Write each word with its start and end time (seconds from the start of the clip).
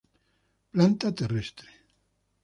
Planta 0.71 1.11
terrestre. 1.21 1.69